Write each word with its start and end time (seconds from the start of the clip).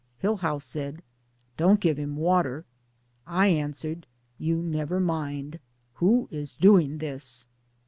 Hillhouse 0.17 0.63
said: 0.65 1.03
"Don't 1.57 1.79
give 1.79 1.99
him 1.99 2.15
water." 2.17 2.65
I 3.27 3.49
answered, 3.49 4.07
"You 4.39 4.55
never 4.63 4.99
mind, 4.99 5.59
who 5.97 6.27
is 6.31 6.55
doing 6.55 6.97
this?" 6.97 7.45